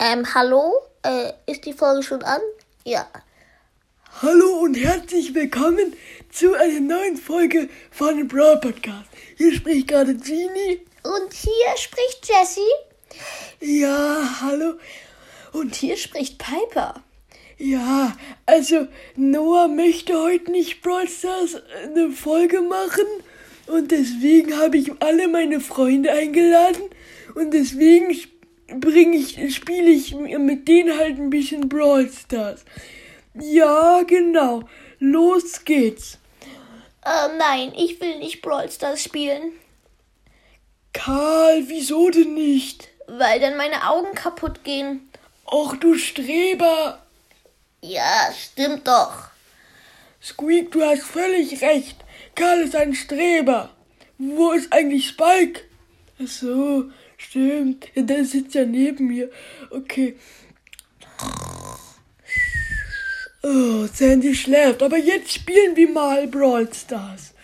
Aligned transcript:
Ähm, 0.00 0.32
hallo? 0.32 0.74
Äh, 1.02 1.32
ist 1.50 1.64
die 1.64 1.72
Folge 1.72 2.04
schon 2.04 2.22
an? 2.22 2.40
Ja. 2.84 3.08
Hallo 4.22 4.60
und 4.60 4.74
herzlich 4.74 5.34
willkommen 5.34 5.92
zu 6.30 6.54
einer 6.54 6.78
neuen 6.78 7.16
Folge 7.16 7.68
von 7.90 8.28
Brawl 8.28 8.60
Podcast. 8.60 9.08
Hier 9.36 9.52
spricht 9.52 9.88
gerade 9.88 10.14
Genie. 10.14 10.86
Und 11.02 11.32
hier 11.32 11.76
spricht 11.76 12.28
Jessie. 12.28 12.60
Ja, 13.58 14.40
hallo. 14.40 14.74
Und 15.52 15.74
hier 15.74 15.96
spricht 15.96 16.38
Piper. 16.38 17.02
Ja, 17.56 18.16
also 18.46 18.86
Noah 19.16 19.66
möchte 19.66 20.16
heute 20.16 20.52
nicht 20.52 20.80
Brawl 20.80 21.08
Stars 21.08 21.56
eine 21.82 22.12
Folge 22.12 22.60
machen 22.60 23.06
und 23.66 23.90
deswegen 23.90 24.56
habe 24.56 24.76
ich 24.76 24.92
alle 25.00 25.26
meine 25.26 25.58
Freunde 25.58 26.12
eingeladen 26.12 26.84
und 27.34 27.52
deswegen 27.52 28.14
bringe 28.98 29.16
ich, 29.16 29.54
spiele 29.54 29.90
ich 29.90 30.14
mit 30.14 30.66
denen 30.66 30.98
halt 30.98 31.18
ein 31.18 31.30
bisschen 31.30 31.68
Brawl 31.68 32.10
Stars. 32.10 32.64
Ja, 33.34 34.02
genau. 34.02 34.64
Los 34.98 35.64
geht's. 35.64 36.18
Äh, 37.04 37.28
nein, 37.38 37.72
ich 37.76 38.00
will 38.00 38.18
nicht 38.18 38.42
Brawl 38.42 38.68
Stars 38.68 39.04
spielen. 39.04 39.52
Karl, 40.92 41.68
wieso 41.68 42.10
denn 42.10 42.34
nicht? 42.34 42.88
Weil 43.06 43.38
dann 43.38 43.56
meine 43.56 43.88
Augen 43.88 44.14
kaputt 44.16 44.64
gehen. 44.64 45.08
Och, 45.46 45.76
du 45.76 45.96
Streber. 45.96 47.00
Ja, 47.80 48.32
stimmt 48.36 48.88
doch. 48.88 49.28
Squeak, 50.20 50.72
du 50.72 50.82
hast 50.82 51.04
völlig 51.04 51.62
recht. 51.62 51.96
Karl 52.34 52.62
ist 52.62 52.74
ein 52.74 52.94
Streber. 52.94 53.70
Wo 54.18 54.50
ist 54.50 54.72
eigentlich 54.72 55.06
Spike? 55.06 55.60
Ach 56.20 56.26
so, 56.26 56.90
stimmt. 57.18 57.88
Der 57.94 58.24
sitzt 58.24 58.54
ja 58.54 58.64
neben 58.64 59.08
mir. 59.08 59.30
Okay. 59.70 60.16
Oh, 63.42 63.86
Sandy 63.92 64.34
schläft. 64.34 64.82
Aber 64.82 64.96
jetzt 64.96 65.32
spielen 65.32 65.76
wir 65.76 65.90
mal 65.90 66.26
Brawl 66.26 66.72
Stars. 66.72 67.34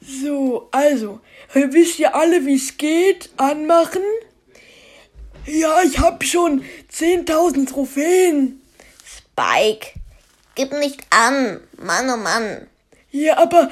So, 0.00 0.68
also, 0.72 1.20
wisst 1.52 2.00
ihr 2.00 2.14
alle, 2.14 2.44
wie 2.44 2.56
es 2.56 2.76
geht? 2.76 3.30
Anmachen. 3.36 4.02
Ja, 5.46 5.82
ich 5.84 5.98
hab 5.98 6.24
schon 6.24 6.64
10.000 6.92 7.68
Trophäen. 7.68 8.60
Spike, 9.04 9.88
gib 10.54 10.72
nicht 10.72 11.00
an. 11.10 11.60
Mann, 11.78 12.10
oh 12.10 12.16
Mann. 12.16 12.66
Ja, 13.10 13.38
aber 13.38 13.70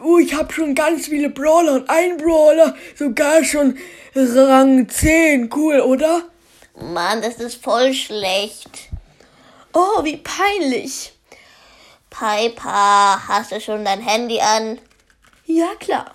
oh, 0.00 0.18
ich 0.18 0.34
hab 0.34 0.52
schon 0.52 0.74
ganz 0.74 1.06
viele 1.06 1.30
Brawler 1.30 1.74
und 1.74 1.90
ein 1.90 2.16
Brawler 2.16 2.74
sogar 2.96 3.44
schon 3.44 3.78
Rang 4.14 4.88
10. 4.88 5.50
Cool, 5.54 5.80
oder? 5.80 6.22
Mann, 6.74 7.22
das 7.22 7.36
ist 7.36 7.62
voll 7.62 7.92
schlecht. 7.92 8.88
Oh, 9.72 10.04
wie 10.04 10.18
peinlich. 10.18 11.12
Piper, 12.10 13.26
hast 13.26 13.52
du 13.52 13.60
schon 13.60 13.84
dein 13.84 14.00
Handy 14.00 14.40
an? 14.40 14.78
Ja, 15.46 15.74
klar. 15.78 16.14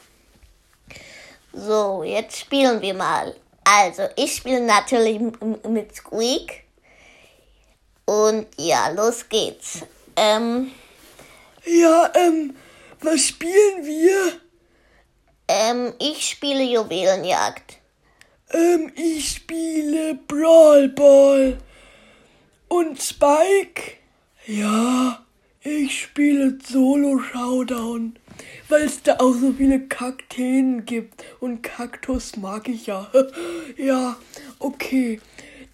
So, 1.54 2.04
jetzt 2.04 2.38
spielen 2.38 2.82
wir 2.82 2.94
mal. 2.94 3.36
Also, 3.64 4.04
ich 4.16 4.36
spiele 4.36 4.62
natürlich 4.62 5.20
mit 5.68 5.96
Squeak. 5.96 6.64
Und 8.06 8.48
ja, 8.58 8.90
los 8.90 9.28
geht's. 9.28 9.80
Ähm. 10.16 10.72
Ja, 11.66 12.12
ähm, 12.16 12.56
was 13.02 13.28
spielen 13.28 13.86
wir? 13.86 14.34
Ähm, 15.48 15.94
ich 16.00 16.30
spiele 16.30 16.64
Juwelenjagd. 16.64 17.78
Ähm, 18.52 18.92
ich 18.96 19.30
spiele 19.30 20.16
Brawl 20.28 20.90
Ball. 20.90 21.58
Und 22.68 23.02
Spike? 23.02 23.98
Ja, 24.46 25.26
ich 25.62 26.02
spiele 26.02 26.58
Solo 26.66 27.20
Showdown. 27.20 28.18
Weil 28.70 28.84
es 28.84 29.04
da 29.04 29.16
auch 29.16 29.34
so 29.34 29.54
viele 29.58 29.88
Kakteen 29.88 30.86
gibt. 30.86 31.24
Und 31.40 31.62
Kaktus 31.62 32.36
mag 32.36 32.68
ich 32.68 32.88
ja. 32.88 33.10
ja, 33.78 34.18
okay. 34.60 35.22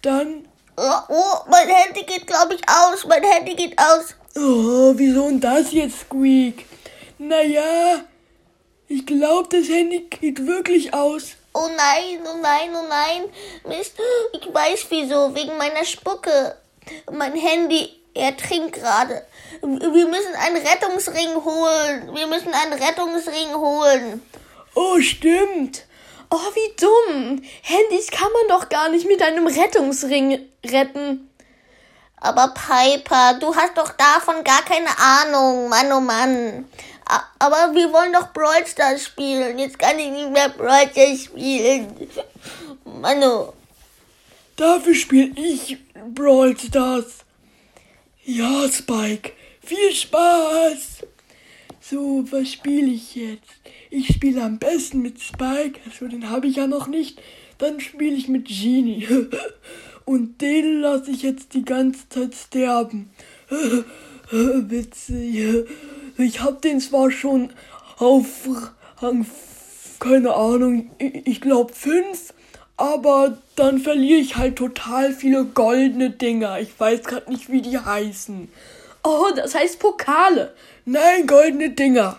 Dann. 0.02 0.46
Oh, 0.76 1.00
oh 1.08 1.36
mein 1.50 1.68
Handy 1.68 2.02
geht, 2.04 2.26
glaube 2.26 2.54
ich, 2.54 2.62
aus. 2.68 3.04
Mein 3.06 3.22
Handy 3.22 3.54
geht 3.54 3.78
aus. 3.78 4.14
Oh, 4.36 4.92
wieso 4.96 5.28
denn 5.28 5.40
das 5.40 5.72
jetzt, 5.72 6.00
Squeak? 6.00 6.66
Naja, 7.26 8.04
ich 8.86 9.06
glaube, 9.06 9.48
das 9.48 9.66
Handy 9.68 10.00
geht 10.00 10.46
wirklich 10.46 10.92
aus. 10.92 11.36
Oh 11.54 11.68
nein, 11.74 12.18
oh 12.22 12.36
nein, 12.42 12.70
oh 12.74 12.86
nein. 12.86 13.24
Mist, 13.66 13.94
ich 14.34 14.52
weiß 14.52 14.86
wieso. 14.90 15.34
Wegen 15.34 15.56
meiner 15.56 15.86
Spucke. 15.86 16.54
Mein 17.10 17.34
Handy 17.34 17.88
ertrinkt 18.12 18.74
gerade. 18.74 19.26
Wir 19.62 20.06
müssen 20.06 20.34
einen 20.34 20.66
Rettungsring 20.66 21.42
holen. 21.42 22.14
Wir 22.14 22.26
müssen 22.26 22.52
einen 22.52 22.74
Rettungsring 22.74 23.54
holen. 23.54 24.20
Oh, 24.74 25.00
stimmt. 25.00 25.84
Oh, 26.28 26.36
wie 26.36 26.76
dumm. 26.78 27.42
Handys 27.62 28.10
kann 28.10 28.32
man 28.32 28.48
doch 28.48 28.68
gar 28.68 28.90
nicht 28.90 29.06
mit 29.06 29.22
einem 29.22 29.46
Rettungsring 29.46 30.46
retten. 30.66 31.30
Aber 32.24 32.54
Piper, 32.54 33.34
du 33.38 33.54
hast 33.54 33.76
doch 33.76 33.92
davon 33.92 34.42
gar 34.44 34.62
keine 34.62 34.88
Ahnung. 34.98 35.68
Mann, 35.68 35.92
oh 35.92 36.00
Mann. 36.00 36.66
Aber 37.38 37.74
wir 37.74 37.92
wollen 37.92 38.12
doch 38.12 38.32
Brawl 38.32 38.66
Stars 38.66 39.04
spielen. 39.04 39.58
Jetzt 39.58 39.78
kann 39.78 39.98
ich 39.98 40.10
nicht 40.10 40.30
mehr 40.30 40.48
Brawl 40.48 40.88
Stars 40.90 41.24
spielen. 41.24 41.88
Manu. 42.84 43.52
Dafür 44.56 44.94
spiele 44.94 45.32
ich 45.36 45.76
Brawl 46.14 46.56
Stars. 46.56 47.24
Ja, 48.24 48.68
Spike. 48.70 49.32
Viel 49.62 49.92
Spaß. 49.92 51.04
So, 51.80 52.24
was 52.30 52.52
spiele 52.52 52.92
ich 52.92 53.14
jetzt? 53.14 53.42
Ich 53.90 54.08
spiele 54.08 54.42
am 54.42 54.58
besten 54.58 55.02
mit 55.02 55.20
Spike. 55.20 55.80
Also, 55.84 56.08
den 56.08 56.30
habe 56.30 56.46
ich 56.46 56.56
ja 56.56 56.66
noch 56.66 56.86
nicht. 56.86 57.20
Dann 57.58 57.80
spiele 57.80 58.16
ich 58.16 58.28
mit 58.28 58.48
Genie. 58.48 59.06
Und 60.04 60.40
den 60.40 60.80
lasse 60.80 61.10
ich 61.10 61.22
jetzt 61.22 61.54
die 61.54 61.64
ganze 61.64 62.08
Zeit 62.08 62.34
sterben. 62.34 63.10
Witzig. 64.30 65.66
Ich 66.16 66.40
habe 66.40 66.60
den 66.60 66.80
zwar 66.80 67.10
schon 67.10 67.52
auf 67.98 68.26
Rang, 69.00 69.26
keine 69.98 70.34
Ahnung, 70.34 70.90
ich 70.98 71.40
glaube 71.40 71.72
fünf, 71.72 72.32
aber 72.76 73.38
dann 73.56 73.78
verliere 73.78 74.20
ich 74.20 74.36
halt 74.36 74.56
total 74.56 75.12
viele 75.12 75.44
goldene 75.44 76.10
Dinger. 76.10 76.60
Ich 76.60 76.78
weiß 76.78 77.02
gerade 77.04 77.30
nicht, 77.30 77.50
wie 77.50 77.62
die 77.62 77.78
heißen. 77.78 78.50
Oh, 79.02 79.30
das 79.34 79.54
heißt 79.54 79.78
Pokale. 79.78 80.54
Nein, 80.84 81.26
goldene 81.26 81.70
Dinger. 81.70 82.18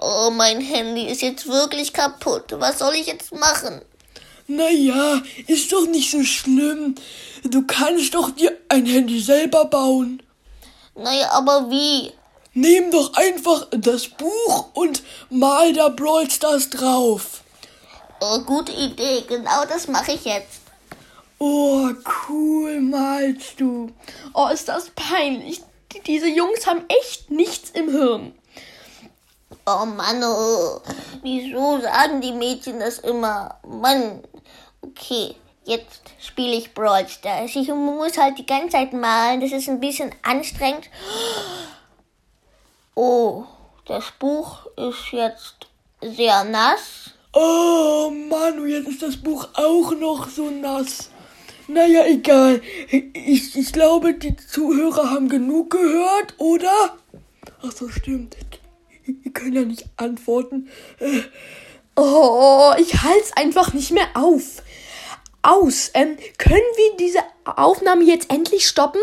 Oh, 0.00 0.30
mein 0.30 0.60
Handy 0.60 1.06
ist 1.08 1.22
jetzt 1.22 1.48
wirklich 1.48 1.92
kaputt. 1.92 2.44
Was 2.52 2.78
soll 2.78 2.94
ich 2.94 3.06
jetzt 3.06 3.32
machen? 3.34 3.80
Naja, 4.46 5.22
ist 5.46 5.72
doch 5.72 5.86
nicht 5.86 6.10
so 6.10 6.22
schlimm. 6.22 6.94
Du 7.44 7.66
kannst 7.66 8.14
doch 8.14 8.30
dir 8.30 8.56
ein 8.68 8.86
Handy 8.86 9.20
selber 9.20 9.64
bauen. 9.66 10.22
Naja, 10.94 11.30
aber 11.32 11.70
wie? 11.70 12.12
Nimm 12.60 12.90
doch 12.90 13.14
einfach 13.14 13.68
das 13.70 14.08
Buch 14.08 14.70
und 14.74 15.04
mal 15.30 15.72
da 15.72 15.90
Brawl 15.90 16.28
Stars 16.28 16.68
drauf. 16.70 17.44
Oh, 18.20 18.40
gute 18.40 18.72
Idee. 18.72 19.22
Genau 19.28 19.64
das 19.64 19.86
mache 19.86 20.10
ich 20.10 20.24
jetzt. 20.24 20.62
Oh, 21.38 21.88
cool 22.28 22.80
malst 22.80 23.60
du. 23.60 23.92
Oh, 24.34 24.48
ist 24.52 24.66
das 24.68 24.90
peinlich. 24.90 25.62
Diese 26.08 26.26
Jungs 26.26 26.66
haben 26.66 26.82
echt 26.88 27.30
nichts 27.30 27.70
im 27.70 27.90
Hirn. 27.90 28.32
Oh 29.64 29.84
Mann, 29.84 30.20
oh. 30.24 30.80
wieso 31.22 31.80
sagen 31.80 32.20
die 32.20 32.32
Mädchen 32.32 32.80
das 32.80 32.98
immer? 32.98 33.60
Mann, 33.68 34.24
okay, 34.82 35.36
jetzt 35.64 36.00
spiele 36.18 36.56
ich 36.56 36.74
Brawl 36.74 37.08
Stars. 37.08 37.54
Ich 37.54 37.68
muss 37.68 38.18
halt 38.18 38.36
die 38.36 38.46
ganze 38.46 38.70
Zeit 38.70 38.92
malen, 38.92 39.40
das 39.40 39.52
ist 39.52 39.68
ein 39.68 39.78
bisschen 39.78 40.12
anstrengend. 40.22 40.90
Oh, 43.00 43.44
das 43.86 44.06
Buch 44.18 44.66
ist 44.74 45.12
jetzt 45.12 45.68
sehr 46.02 46.42
nass. 46.42 47.10
Oh 47.32 48.10
Manu, 48.10 48.66
jetzt 48.66 48.88
ist 48.88 49.02
das 49.02 49.16
Buch 49.16 49.46
auch 49.54 49.92
noch 49.92 50.28
so 50.28 50.50
nass. 50.50 51.08
Naja, 51.68 52.04
egal. 52.06 52.60
Ich, 52.90 53.54
ich 53.54 53.72
glaube, 53.72 54.14
die 54.14 54.34
Zuhörer 54.34 55.10
haben 55.10 55.28
genug 55.28 55.70
gehört, 55.70 56.34
oder? 56.38 56.98
Ach 57.62 57.70
so, 57.70 57.88
stimmt. 57.88 58.36
Die 59.06 59.32
können 59.32 59.52
ja 59.52 59.62
nicht 59.62 59.84
antworten. 59.96 60.68
Oh, 61.94 62.72
ich 62.78 63.00
halt's 63.04 63.30
einfach 63.36 63.74
nicht 63.74 63.92
mehr 63.92 64.08
auf. 64.14 64.64
Aus. 65.42 65.92
Ähm, 65.94 66.16
können 66.36 66.56
wir 66.74 66.96
diese 66.98 67.20
Aufnahme 67.44 68.02
jetzt 68.02 68.28
endlich 68.32 68.66
stoppen? 68.66 69.02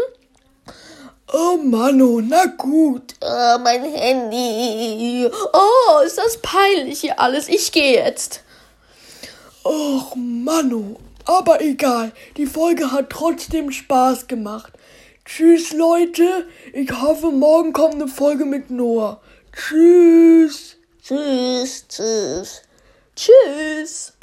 Oh 1.34 1.58
Manu, 1.58 2.22
na 2.22 2.46
gut. 2.46 3.16
Oh, 3.22 3.58
mein 3.64 3.84
Handy. 3.84 5.30
Oh, 5.54 6.00
ist 6.06 6.18
das 6.18 6.38
peinlich 6.42 7.02
hier 7.02 7.20
alles. 7.20 7.48
Ich 7.48 7.72
gehe 7.72 7.96
jetzt. 7.96 8.42
Och 9.64 10.16
Manu. 10.16 10.98
Aber 11.26 11.60
egal, 11.62 12.12
die 12.38 12.46
Folge 12.46 12.92
hat 12.92 13.10
trotzdem 13.10 13.72
Spaß 13.72 14.28
gemacht. 14.28 14.74
Tschüss 15.26 15.74
Leute, 15.74 16.46
ich 16.72 16.92
hoffe 16.92 17.32
morgen 17.32 17.74
kommt 17.74 17.96
eine 17.96 18.08
Folge 18.08 18.46
mit 18.46 18.70
Noah. 18.70 19.20
Tschüss. 19.52 20.78
Tschüss, 21.02 21.86
tschüss. 21.88 22.62
Tschüss. 23.16 24.15